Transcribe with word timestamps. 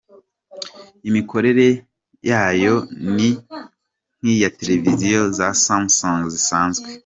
Imikorere 1.09 1.67
yayo 2.29 2.75
ni 3.15 3.29
nk’iya 4.19 4.49
televiziyo 4.59 5.19
za 5.37 5.47
Samsung 5.63 6.19
zisanzwe. 6.33 6.87